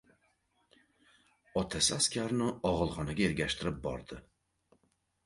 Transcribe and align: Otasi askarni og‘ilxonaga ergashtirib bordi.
Otasi 1.61 1.93
askarni 1.97 2.47
og‘ilxonaga 2.71 3.27
ergashtirib 3.29 3.79
bordi. 3.85 4.19